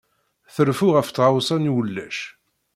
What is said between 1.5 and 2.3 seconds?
n wulac.